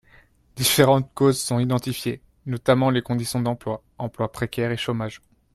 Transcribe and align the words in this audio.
Différentes 0.55 1.13
causes 1.13 1.39
sont 1.39 1.59
identifiées, 1.59 2.23
notamment 2.47 2.89
les 2.89 3.03
conditions 3.03 3.39
d’emploi, 3.39 3.83
emploi 3.99 4.31
précaire 4.31 4.71
et 4.71 4.75
chômage. 4.77 5.21